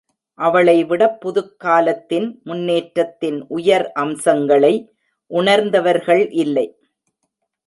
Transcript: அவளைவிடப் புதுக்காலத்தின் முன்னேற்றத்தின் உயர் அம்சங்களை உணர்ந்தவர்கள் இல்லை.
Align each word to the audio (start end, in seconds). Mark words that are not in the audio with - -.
அவளைவிடப் 0.39 1.19
புதுக்காலத்தின் 1.21 2.27
முன்னேற்றத்தின் 2.43 3.39
உயர் 3.47 3.91
அம்சங்களை 3.91 4.73
உணர்ந்தவர்கள் 5.31 6.29
இல்லை. 6.31 6.67